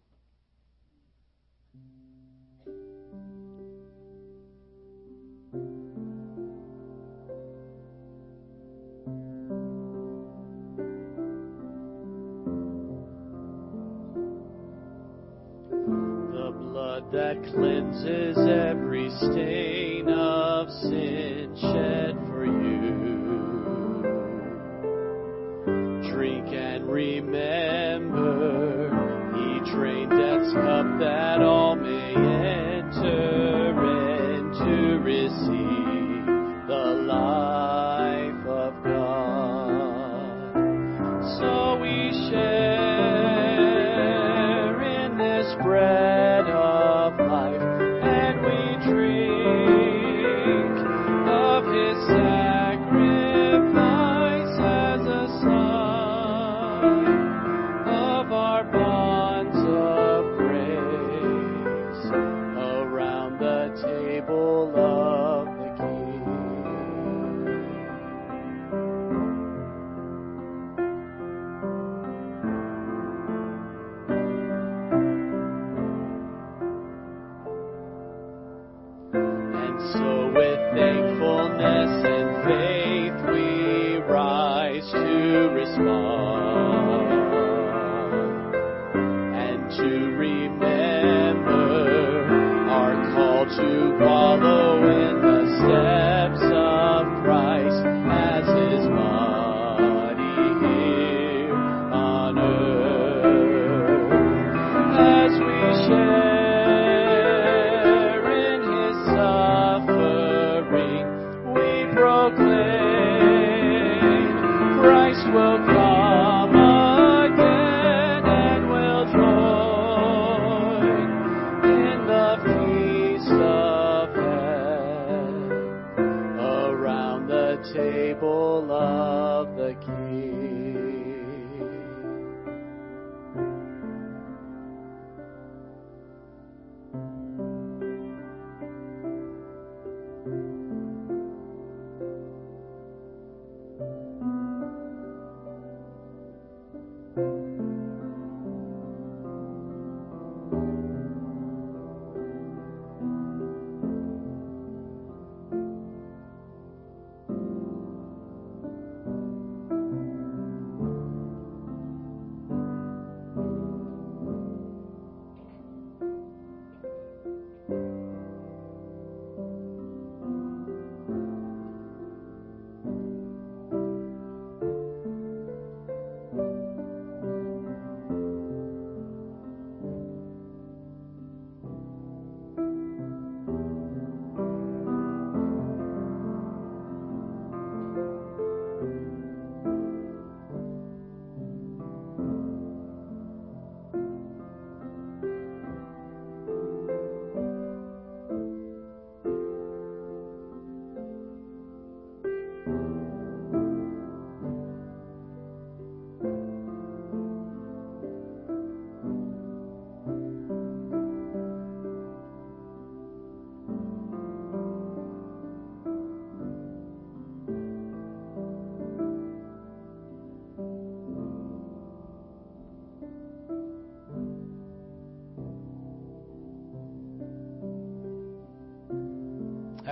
[16.32, 19.75] The blood that cleanses every stain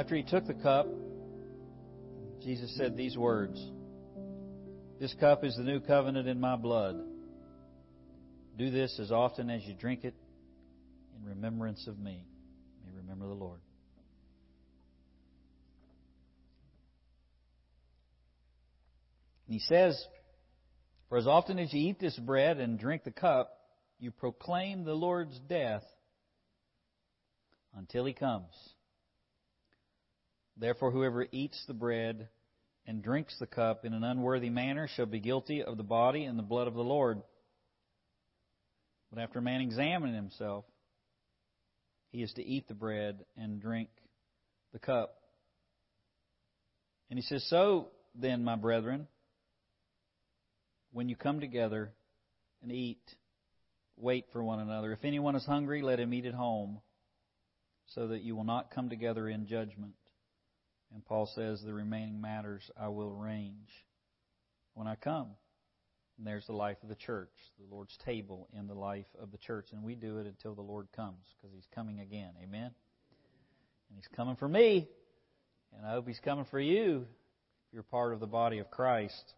[0.05, 0.87] After he took the cup,
[2.43, 3.59] Jesus said these words
[5.01, 7.01] This cup is the new covenant in my blood.
[8.59, 10.15] Do this as often as you drink it
[11.17, 12.27] in remembrance of me.
[12.85, 13.61] May remember the Lord.
[19.47, 19.99] And he says,
[21.09, 23.57] For as often as you eat this bread and drink the cup,
[23.99, 25.85] you proclaim the Lord's death
[27.75, 28.74] until he comes.
[30.57, 32.29] Therefore, whoever eats the bread
[32.87, 36.39] and drinks the cup in an unworthy manner shall be guilty of the body and
[36.39, 37.23] the blood of the Lord.
[39.11, 40.65] But after a man examine himself,
[42.11, 43.89] he is to eat the bread and drink
[44.73, 45.17] the cup.
[47.11, 49.09] And he says, So then, my brethren,
[50.93, 51.93] when you come together
[52.63, 53.03] and eat,
[53.97, 54.93] wait for one another.
[54.93, 56.81] If anyone is hungry, let him eat at home,
[57.95, 59.95] so that you will not come together in judgment.
[60.95, 63.69] And Paul says, The remaining matters I will arrange
[64.75, 65.31] when I come.
[66.17, 69.39] And there's the life of the church, the Lord's table in the life of the
[69.39, 69.67] church.
[69.73, 72.31] And we do it until the Lord comes, because He's coming again.
[72.41, 72.71] Amen?
[73.89, 74.89] And He's coming for me,
[75.77, 77.07] and I hope He's coming for you
[77.67, 79.35] if you're part of the body of Christ.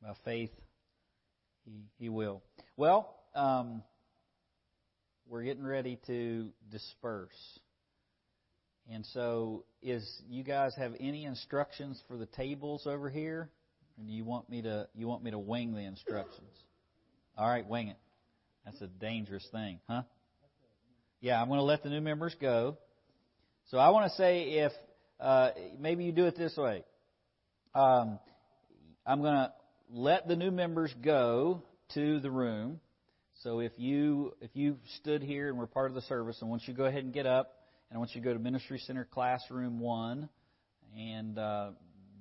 [0.00, 0.52] By faith,
[1.64, 2.44] He, he will.
[2.76, 3.82] Well, um,
[5.26, 7.58] we're getting ready to disperse.
[8.90, 13.50] And so, is you guys have any instructions for the tables over here?
[14.06, 16.50] Do you want me to you want me to wing the instructions?
[17.36, 17.98] All right, wing it.
[18.64, 20.02] That's a dangerous thing, huh?
[21.20, 22.78] Yeah, I'm going to let the new members go.
[23.70, 24.72] So I want to say if
[25.20, 26.84] uh, maybe you do it this way.
[27.74, 28.18] Um,
[29.06, 29.52] I'm going to
[29.90, 31.62] let the new members go
[31.94, 32.80] to the room.
[33.42, 36.62] So if you if you stood here and were part of the service, and once
[36.66, 37.54] you go ahead and get up,
[37.90, 40.28] and I want you to go to Ministry Center Classroom One,
[40.96, 41.70] and uh,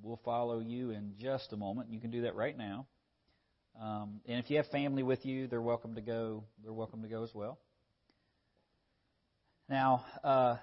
[0.02, 1.92] we'll follow you in just a moment.
[1.92, 2.88] You can do that right now.
[3.82, 6.46] Um, and if you have family with you, they're welcome to go.
[6.64, 7.60] They're welcome to go as well.
[9.70, 10.56] Now, uh,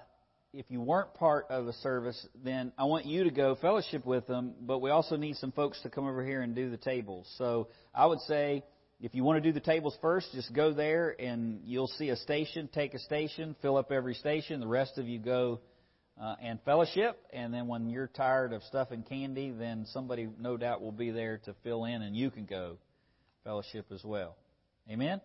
[0.53, 4.25] if you weren't part of the service, then I want you to go fellowship with
[4.25, 4.55] them.
[4.61, 7.31] But we also need some folks to come over here and do the tables.
[7.37, 8.63] So I would say
[9.05, 12.15] if you want to do the tables first, just go there and you'll see a
[12.15, 12.67] station.
[12.73, 14.59] Take a station, fill up every station.
[14.59, 15.59] The rest of you go
[16.19, 17.15] uh, and fellowship.
[17.31, 21.37] And then when you're tired of stuffing candy, then somebody no doubt will be there
[21.45, 22.79] to fill in and you can go
[23.43, 24.37] fellowship as well.
[24.89, 25.21] Amen?